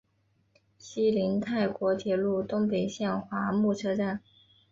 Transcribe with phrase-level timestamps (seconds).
[0.79, 4.23] 西邻泰国铁路东北线华目车站。